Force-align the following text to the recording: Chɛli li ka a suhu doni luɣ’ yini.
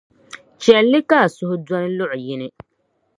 Chɛli 0.63 0.89
li 0.91 0.99
ka 1.09 1.17
a 1.25 1.33
suhu 1.35 1.55
doni 1.67 1.89
luɣ’ 1.97 2.11
yini. 2.25 2.47